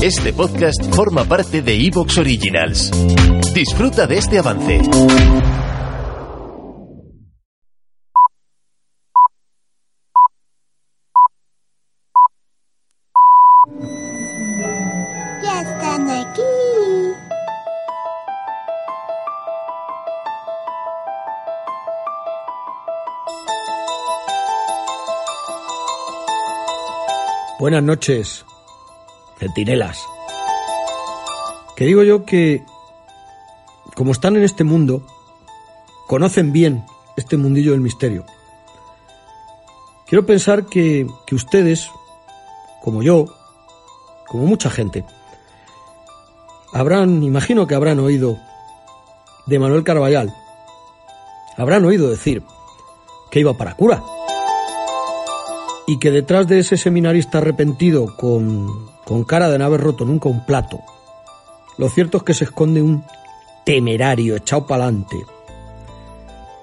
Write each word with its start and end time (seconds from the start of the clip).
Este 0.00 0.32
podcast 0.32 0.94
forma 0.94 1.24
parte 1.24 1.60
de 1.60 1.74
Evox 1.74 2.18
Originals. 2.18 2.90
Disfruta 3.52 4.06
de 4.06 4.18
este 4.18 4.38
avance. 4.38 4.80
Ya 15.42 15.60
están 15.62 16.10
aquí. 16.10 16.42
Buenas 27.58 27.82
noches, 27.82 28.46
centinelas. 29.38 30.04
Que 31.76 31.84
digo 31.84 32.02
yo 32.02 32.24
que, 32.24 32.64
como 33.94 34.12
están 34.12 34.36
en 34.36 34.42
este 34.42 34.64
mundo, 34.64 35.06
conocen 36.06 36.52
bien 36.52 36.84
este 37.16 37.36
mundillo 37.36 37.72
del 37.72 37.80
misterio. 37.80 38.24
Quiero 40.06 40.26
pensar 40.26 40.66
que, 40.66 41.06
que 41.26 41.34
ustedes, 41.34 41.90
como 42.82 43.02
yo, 43.02 43.26
como 44.26 44.46
mucha 44.46 44.70
gente, 44.70 45.04
habrán, 46.72 47.22
imagino 47.22 47.66
que 47.66 47.74
habrán 47.74 48.00
oído 48.00 48.38
de 49.46 49.58
Manuel 49.58 49.84
Carvallal, 49.84 50.34
habrán 51.56 51.84
oído 51.84 52.08
decir 52.08 52.42
que 53.30 53.40
iba 53.40 53.56
para 53.56 53.74
cura 53.74 54.02
y 55.86 55.98
que 55.98 56.10
detrás 56.10 56.46
de 56.46 56.60
ese 56.60 56.76
seminarista 56.76 57.38
arrepentido 57.38 58.14
con, 58.16 58.90
con 59.08 59.24
cara 59.24 59.48
de 59.48 59.58
no 59.58 59.64
haber 59.64 59.80
roto 59.80 60.04
nunca 60.04 60.28
un 60.28 60.44
plato, 60.44 60.80
lo 61.78 61.88
cierto 61.88 62.18
es 62.18 62.24
que 62.24 62.34
se 62.34 62.44
esconde 62.44 62.82
un 62.82 63.04
temerario 63.64 64.36
echado 64.36 64.66
pa'lante, 64.66 65.16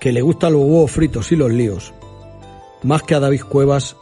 que 0.00 0.10
le 0.10 0.22
gustan 0.22 0.54
los 0.54 0.62
huevos 0.62 0.90
fritos 0.90 1.30
y 1.30 1.36
los 1.36 1.52
líos, 1.52 1.94
más 2.82 3.04
que 3.04 3.14
a 3.14 3.20
David 3.20 3.42
Cuevas, 3.48 3.94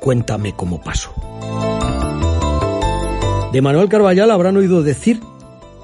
cuéntame 0.00 0.56
cómo 0.56 0.82
pasó. 0.82 1.12
De 3.52 3.62
Manuel 3.62 3.88
Carballal 3.88 4.32
habrán 4.32 4.56
oído 4.56 4.82
decir 4.82 5.22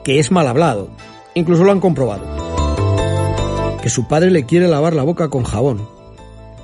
que 0.03 0.19
es 0.19 0.33
mal 0.33 0.48
hablado, 0.48 0.89
incluso 1.35 1.63
lo 1.63 1.70
han 1.70 1.79
comprobado, 1.79 2.25
que 3.81 3.89
su 3.89 4.09
padre 4.09 4.33
le 4.33 4.47
quiere 4.47 4.67
lavar 4.67 4.95
la 4.95 5.05
boca 5.05 5.29
con 5.29 5.45
jabón, 5.45 5.89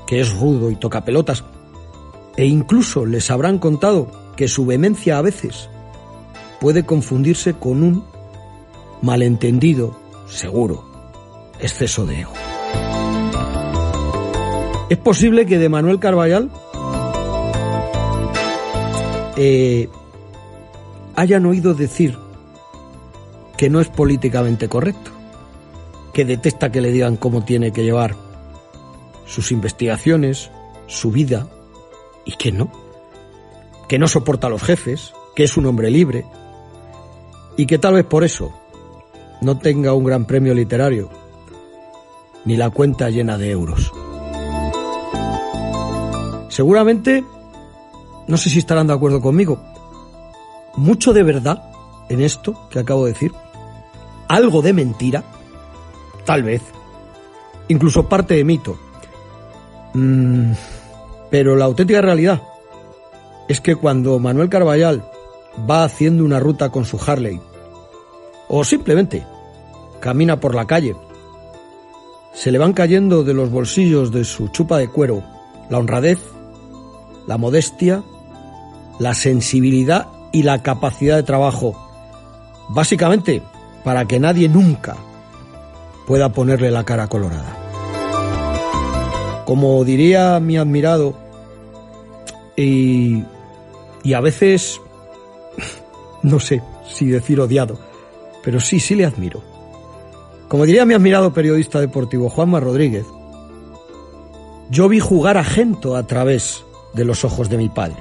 que 0.09 0.21
es 0.21 0.37
rudo 0.37 0.73
y 0.73 0.77
toca 0.77 1.05
pelotas, 1.05 1.45
e 2.37 2.47
incluso 2.47 3.06
les 3.06 3.31
habrán 3.31 3.61
contado 3.61 4.23
que 4.37 4.49
su 4.49 4.67
vehemencia 4.67 5.19
a 5.19 5.23
veces 5.23 5.69
puede 6.61 6.85
confundirse 6.85 7.55
con 7.55 7.83
un 7.83 8.05
malentendido, 9.03 9.97
seguro, 10.29 10.85
exceso 11.61 12.07
de 12.07 12.21
ego. 12.21 12.33
Es 14.89 14.99
posible 14.99 15.47
que 15.47 15.59
de 15.59 15.69
Manuel 15.69 15.99
Carballal 15.99 16.51
eh, 19.37 19.89
hayan 21.17 21.47
oído 21.47 21.75
decir 21.75 22.17
que 23.57 23.71
no 23.71 23.81
es 23.81 23.89
políticamente 23.89 24.69
correcto, 24.69 25.11
que 26.12 26.25
detesta 26.25 26.71
que 26.71 26.81
le 26.81 26.93
digan 26.93 27.17
cómo 27.17 27.45
tiene 27.45 27.73
que 27.73 27.83
llevar 27.83 28.15
sus 29.27 29.53
investigaciones, 29.53 30.51
su 30.87 31.11
vida, 31.11 31.49
y 32.25 32.33
que 32.33 32.53
no, 32.53 32.71
que 33.95 33.98
no 34.00 34.09
soporta 34.09 34.48
a 34.48 34.50
los 34.50 34.61
jefes, 34.61 35.14
que 35.37 35.45
es 35.45 35.56
un 35.56 35.67
hombre 35.67 35.89
libre, 35.89 36.27
y 37.56 37.64
que 37.64 37.78
tal 37.78 37.95
vez 37.95 38.05
por 38.05 38.25
eso 38.25 38.53
no 39.41 39.56
tenga 39.56 39.95
un 39.95 40.03
gran 40.03 40.25
premio 40.25 40.53
literario, 40.53 41.11
ni 42.44 42.56
la 42.56 42.71
cuenta 42.71 43.09
llena 43.09 43.38
de 43.38 43.53
euros. 43.53 43.93
Seguramente, 46.49 47.22
no 48.27 48.37
sé 48.37 48.50
si 48.50 48.59
estarán 48.59 48.88
de 48.88 48.94
acuerdo 48.94 49.21
conmigo, 49.21 49.60
mucho 50.75 51.12
de 51.12 51.22
verdad 51.22 51.62
en 52.09 52.21
esto 52.21 52.69
que 52.71 52.81
acabo 52.81 53.05
de 53.05 53.12
decir, 53.12 53.31
algo 54.26 54.61
de 54.61 54.72
mentira, 54.72 55.22
tal 56.25 56.43
vez, 56.43 56.62
incluso 57.69 58.09
parte 58.09 58.34
de 58.34 58.43
mito. 58.43 58.76
Mm, 59.93 60.50
pero 61.31 61.55
la 61.55 61.66
auténtica 61.66 62.00
realidad 62.00 62.43
es 63.49 63.60
que 63.60 63.77
cuando 63.77 64.19
Manuel 64.19 64.49
Carballal 64.49 65.05
va 65.69 65.84
haciendo 65.84 66.25
una 66.25 66.41
ruta 66.41 66.71
con 66.71 66.84
su 66.84 66.99
Harley, 67.05 67.41
o 68.49 68.65
simplemente 68.65 69.27
camina 70.00 70.41
por 70.41 70.55
la 70.55 70.66
calle, 70.66 70.97
se 72.32 72.50
le 72.50 72.59
van 72.59 72.72
cayendo 72.72 73.22
de 73.22 73.34
los 73.34 73.50
bolsillos 73.50 74.10
de 74.10 74.25
su 74.25 74.49
chupa 74.49 74.78
de 74.78 74.88
cuero 74.88 75.22
la 75.71 75.78
honradez, 75.78 76.19
la 77.27 77.38
modestia, 77.38 78.03
la 78.99 79.15
sensibilidad 79.15 80.09
y 80.32 80.43
la 80.43 80.62
capacidad 80.62 81.16
de 81.16 81.22
trabajo, 81.22 81.75
básicamente 82.69 83.43
para 83.82 84.06
que 84.06 84.21
nadie 84.21 84.49
nunca 84.49 84.97
pueda 86.06 86.32
ponerle 86.32 86.71
la 86.71 86.84
cara 86.84 87.06
colorada. 87.06 87.56
Como 89.47 89.84
diría 89.84 90.41
mi 90.41 90.56
admirado, 90.56 91.15
y, 92.56 93.25
y 94.04 94.12
a 94.12 94.20
veces, 94.20 94.81
no 96.22 96.38
sé 96.38 96.62
si 96.87 97.06
decir 97.06 97.41
odiado, 97.41 97.78
pero 98.44 98.60
sí, 98.60 98.78
sí 98.78 98.94
le 98.94 99.06
admiro. 99.06 99.42
Como 100.48 100.66
diría 100.66 100.84
mi 100.84 100.94
admirado 100.94 101.32
periodista 101.32 101.81
deportivo 101.81 102.28
Juanma 102.28 102.60
Rodríguez, 102.60 103.06
yo 104.70 104.88
vi 104.88 105.00
jugar 105.00 105.38
a 105.38 105.44
Gento 105.44 105.97
a 105.97 106.06
través 106.06 106.64
de 106.93 107.04
los 107.04 107.25
ojos 107.25 107.48
de 107.48 107.56
mi 107.56 107.69
padre. 107.69 107.97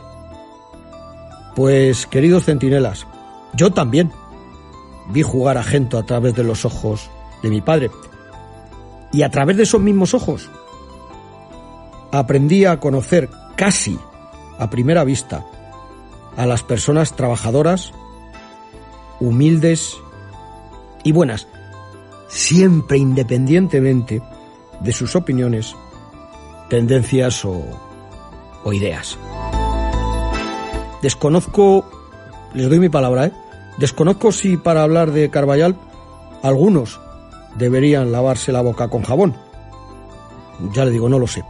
Pues, 1.55 2.05
queridos 2.05 2.45
centinelas, 2.45 3.07
yo 3.53 3.71
también 3.71 4.11
vi 5.09 5.21
jugar 5.21 5.57
a 5.57 5.63
Gento 5.63 5.97
a 5.97 6.05
través 6.05 6.35
de 6.35 6.43
los 6.43 6.65
ojos 6.65 7.09
de 7.41 7.49
mi 7.49 7.61
padre. 7.61 7.89
Y 9.11 9.21
a 9.21 9.29
través 9.29 9.57
de 9.57 9.63
esos 9.63 9.81
mismos 9.81 10.13
ojos 10.13 10.49
aprendí 12.11 12.65
a 12.65 12.79
conocer 12.79 13.29
casi 13.55 13.97
a 14.59 14.69
primera 14.69 15.03
vista 15.03 15.45
a 16.37 16.45
las 16.45 16.63
personas 16.63 17.15
trabajadoras, 17.15 17.91
humildes 19.19 19.97
y 21.03 21.11
buenas, 21.11 21.47
siempre 22.27 22.97
independientemente 22.97 24.21
de 24.79 24.91
sus 24.91 25.15
opiniones, 25.15 25.75
tendencias 26.69 27.45
o, 27.45 27.63
o 28.63 28.73
ideas. 28.73 29.17
Desconozco, 31.01 31.85
les 32.53 32.69
doy 32.69 32.79
mi 32.79 32.89
palabra, 32.89 33.27
¿eh? 33.27 33.31
desconozco 33.77 34.31
si 34.31 34.57
para 34.57 34.83
hablar 34.83 35.11
de 35.11 35.29
Carballal 35.29 35.75
algunos 36.41 36.99
deberían 37.55 38.11
lavarse 38.11 38.51
la 38.51 38.61
boca 38.61 38.87
con 38.87 39.03
jabón. 39.03 39.35
Ya 40.73 40.85
le 40.85 40.91
digo, 40.91 41.09
no 41.09 41.19
lo 41.19 41.27
sé. 41.27 41.43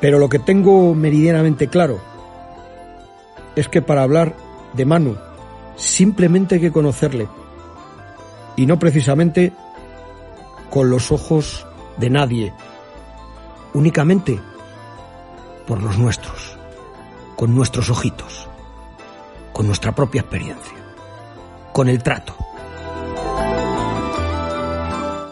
Pero 0.00 0.18
lo 0.18 0.28
que 0.28 0.38
tengo 0.38 0.94
meridianamente 0.94 1.68
claro 1.68 2.00
es 3.58 3.68
que 3.68 3.82
para 3.82 4.04
hablar 4.04 4.36
de 4.74 4.84
Manu 4.84 5.16
simplemente 5.76 6.56
hay 6.56 6.60
que 6.60 6.72
conocerle 6.72 7.28
y 8.56 8.66
no 8.66 8.78
precisamente 8.78 9.52
con 10.70 10.90
los 10.90 11.10
ojos 11.10 11.66
de 11.96 12.10
nadie, 12.10 12.52
únicamente 13.74 14.38
por 15.66 15.82
los 15.82 15.98
nuestros, 15.98 16.56
con 17.36 17.54
nuestros 17.54 17.90
ojitos, 17.90 18.48
con 19.52 19.66
nuestra 19.66 19.94
propia 19.94 20.20
experiencia, 20.20 20.78
con 21.72 21.88
el 21.88 22.02
trato. 22.02 22.34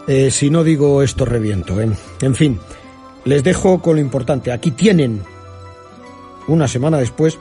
Eh, 0.07 0.31
si 0.31 0.49
no 0.49 0.63
digo 0.63 1.01
esto 1.01 1.25
reviento, 1.25 1.79
¿eh? 1.81 1.89
en 2.21 2.35
fin. 2.35 2.59
Les 3.25 3.43
dejo 3.43 3.81
con 3.81 3.95
lo 3.95 4.01
importante. 4.01 4.53
Aquí 4.53 4.71
tienen, 4.71 5.21
una 6.47 6.69
semana 6.69 6.97
después, 6.97 7.37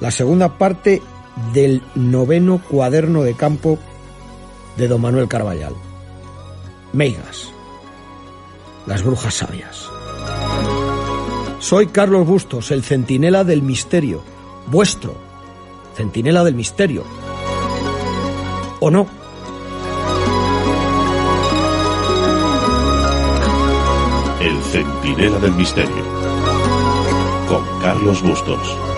la 0.00 0.10
segunda 0.10 0.58
parte 0.58 1.02
del 1.52 1.82
noveno 1.94 2.58
cuaderno 2.58 3.22
de 3.22 3.34
campo 3.34 3.78
de 4.76 4.88
don 4.88 5.00
Manuel 5.00 5.28
Carballal. 5.28 5.74
Meigas, 6.92 7.52
las 8.86 9.02
brujas 9.02 9.34
sabias. 9.34 9.88
Soy 11.58 11.88
Carlos 11.88 12.26
Bustos, 12.26 12.70
el 12.70 12.82
centinela 12.82 13.44
del 13.44 13.62
misterio, 13.62 14.22
vuestro 14.66 15.30
centinela 16.00 16.44
del 16.44 16.54
misterio. 16.54 17.04
¿O 18.80 18.90
no? 18.90 19.06
El 24.40 24.62
Centinela 24.62 25.38
del 25.38 25.52
Misterio. 25.52 26.04
Con 27.46 27.62
Carlos 27.82 28.22
Bustos. 28.22 28.89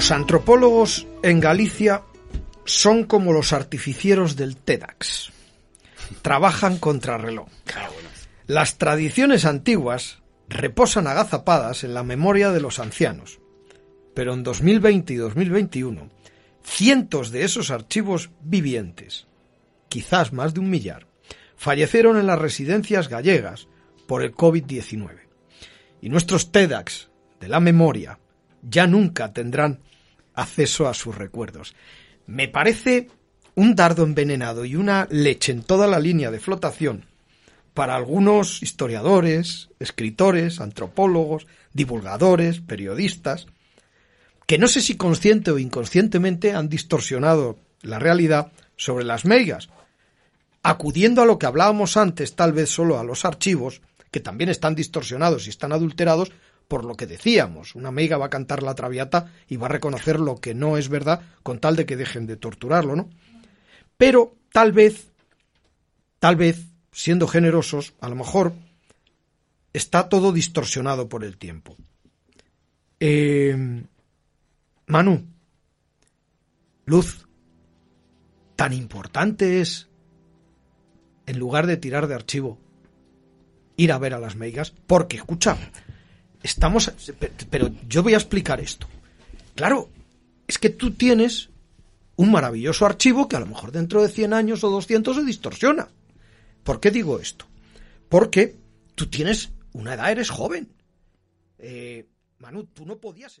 Los 0.00 0.12
antropólogos 0.12 1.06
en 1.22 1.40
Galicia 1.40 2.04
son 2.64 3.04
como 3.04 3.34
los 3.34 3.52
artificieros 3.52 4.34
del 4.34 4.56
TEDx. 4.56 5.30
Trabajan 6.22 6.78
contra 6.78 7.18
reloj. 7.18 7.48
Las 8.46 8.78
tradiciones 8.78 9.44
antiguas 9.44 10.22
reposan 10.48 11.06
agazapadas 11.06 11.84
en 11.84 11.92
la 11.92 12.02
memoria 12.02 12.50
de 12.50 12.62
los 12.62 12.78
ancianos. 12.78 13.40
Pero 14.14 14.32
en 14.32 14.42
2020 14.42 15.12
y 15.12 15.16
2021, 15.16 16.08
cientos 16.64 17.30
de 17.30 17.44
esos 17.44 17.70
archivos 17.70 18.30
vivientes, 18.40 19.26
quizás 19.90 20.32
más 20.32 20.54
de 20.54 20.60
un 20.60 20.70
millar, 20.70 21.08
fallecieron 21.56 22.16
en 22.16 22.26
las 22.26 22.38
residencias 22.38 23.08
gallegas 23.08 23.68
por 24.06 24.22
el 24.22 24.34
COVID-19. 24.34 25.10
Y 26.00 26.08
nuestros 26.08 26.52
TEDx 26.52 27.10
de 27.38 27.48
la 27.48 27.60
memoria 27.60 28.18
ya 28.62 28.86
nunca 28.86 29.32
tendrán 29.32 29.80
acceso 30.34 30.88
a 30.88 30.94
sus 30.94 31.16
recuerdos. 31.16 31.74
Me 32.26 32.48
parece 32.48 33.08
un 33.54 33.74
dardo 33.74 34.04
envenenado 34.04 34.64
y 34.64 34.76
una 34.76 35.06
leche 35.10 35.52
en 35.52 35.62
toda 35.62 35.86
la 35.86 35.98
línea 35.98 36.30
de 36.30 36.40
flotación 36.40 37.04
para 37.74 37.96
algunos 37.96 38.62
historiadores, 38.62 39.70
escritores, 39.78 40.60
antropólogos, 40.60 41.46
divulgadores, 41.72 42.60
periodistas, 42.60 43.46
que 44.46 44.58
no 44.58 44.66
sé 44.66 44.80
si 44.80 44.96
consciente 44.96 45.50
o 45.50 45.58
inconscientemente 45.58 46.52
han 46.52 46.68
distorsionado 46.68 47.58
la 47.82 47.98
realidad 47.98 48.52
sobre 48.76 49.04
las 49.04 49.24
meigas, 49.24 49.68
acudiendo 50.62 51.22
a 51.22 51.26
lo 51.26 51.38
que 51.38 51.46
hablábamos 51.46 51.96
antes, 51.96 52.34
tal 52.34 52.52
vez 52.52 52.70
solo 52.70 52.98
a 52.98 53.04
los 53.04 53.24
archivos, 53.24 53.80
que 54.10 54.20
también 54.20 54.50
están 54.50 54.74
distorsionados 54.74 55.46
y 55.46 55.50
están 55.50 55.72
adulterados, 55.72 56.32
por 56.70 56.84
lo 56.84 56.96
que 56.96 57.08
decíamos, 57.08 57.74
una 57.74 57.90
meiga 57.90 58.16
va 58.16 58.26
a 58.26 58.30
cantar 58.30 58.62
la 58.62 58.76
traviata 58.76 59.32
y 59.48 59.56
va 59.56 59.66
a 59.66 59.70
reconocer 59.70 60.20
lo 60.20 60.36
que 60.36 60.54
no 60.54 60.76
es 60.76 60.88
verdad 60.88 61.20
con 61.42 61.58
tal 61.58 61.74
de 61.74 61.84
que 61.84 61.96
dejen 61.96 62.28
de 62.28 62.36
torturarlo, 62.36 62.94
¿no? 62.94 63.10
Pero 63.96 64.36
tal 64.52 64.70
vez, 64.70 65.08
tal 66.20 66.36
vez, 66.36 66.66
siendo 66.92 67.26
generosos, 67.26 67.94
a 68.00 68.08
lo 68.08 68.14
mejor 68.14 68.52
está 69.72 70.08
todo 70.08 70.30
distorsionado 70.30 71.08
por 71.08 71.24
el 71.24 71.38
tiempo. 71.38 71.76
Eh, 73.00 73.82
Manu, 74.86 75.26
Luz, 76.84 77.26
tan 78.54 78.72
importante 78.72 79.60
es, 79.60 79.88
en 81.26 81.36
lugar 81.36 81.66
de 81.66 81.78
tirar 81.78 82.06
de 82.06 82.14
archivo, 82.14 82.60
ir 83.76 83.90
a 83.90 83.98
ver 83.98 84.14
a 84.14 84.20
las 84.20 84.36
meigas, 84.36 84.72
porque, 84.86 85.16
escucha, 85.16 85.58
estamos... 86.42 86.92
Pero 87.50 87.70
yo 87.88 88.02
voy 88.02 88.14
a 88.14 88.18
explicar 88.18 88.60
esto. 88.60 88.86
Claro, 89.54 89.88
es 90.46 90.58
que 90.58 90.70
tú 90.70 90.92
tienes 90.92 91.50
un 92.16 92.30
maravilloso 92.30 92.86
archivo 92.86 93.28
que 93.28 93.36
a 93.36 93.40
lo 93.40 93.46
mejor 93.46 93.72
dentro 93.72 94.02
de 94.02 94.08
100 94.08 94.32
años 94.34 94.64
o 94.64 94.70
200 94.70 95.16
se 95.16 95.24
distorsiona. 95.24 95.88
¿Por 96.64 96.80
qué 96.80 96.90
digo 96.90 97.18
esto? 97.18 97.46
Porque 98.08 98.56
tú 98.94 99.08
tienes 99.08 99.50
una 99.72 99.94
edad, 99.94 100.10
eres 100.10 100.30
joven. 100.30 100.68
Eh, 101.58 102.06
Manu, 102.38 102.64
tú 102.64 102.84
no 102.84 102.98
podías... 102.98 103.40